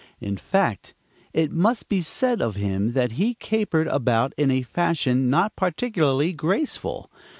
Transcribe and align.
In 0.19 0.35
fact, 0.35 0.95
it 1.31 1.51
must 1.51 1.87
be 1.87 2.01
said 2.01 2.41
of 2.41 2.55
him 2.55 2.93
that 2.93 3.11
he 3.11 3.35
capered 3.35 3.85
about 3.87 4.33
in 4.35 4.49
a 4.49 4.63
fashion 4.63 5.29
not 5.29 5.55
particularly 5.55 6.33
graceful. 6.33 7.11